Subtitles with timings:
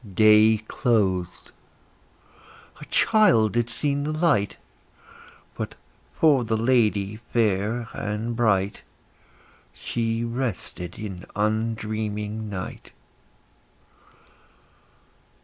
[0.15, 1.51] Day closed;
[2.79, 4.57] a child had seen the light;
[5.53, 5.75] But,
[6.15, 8.81] for the lady fair and bright,
[9.73, 12.93] She rested in undreaming night.